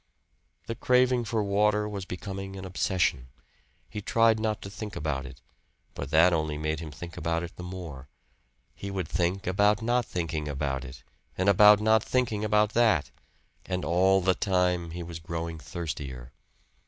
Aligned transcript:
The 0.65 0.73
craving 0.73 1.25
for 1.25 1.43
water 1.43 1.87
was 1.87 2.05
becoming 2.05 2.55
an 2.55 2.65
obsession. 2.65 3.27
He 3.87 4.01
tried 4.01 4.39
not 4.39 4.59
to 4.63 4.69
think 4.71 4.95
about 4.95 5.27
it, 5.27 5.41
but 5.93 6.09
that 6.09 6.33
only 6.33 6.57
made 6.57 6.79
him 6.79 6.89
think 6.89 7.17
about 7.17 7.43
it 7.43 7.55
the 7.55 7.61
more; 7.61 8.09
he 8.73 8.89
would 8.89 9.07
think 9.07 9.45
about 9.45 9.83
not 9.83 10.07
thinking 10.07 10.47
about 10.47 10.83
it 10.83 11.03
and 11.37 11.47
about 11.47 11.79
not 11.81 12.03
thinking 12.03 12.43
about 12.43 12.73
that 12.73 13.11
and 13.63 13.85
all 13.85 14.21
the 14.21 14.33
time 14.33 14.89
he 14.89 15.03
was 15.03 15.19
growing 15.19 15.59
thirstier. 15.59 16.31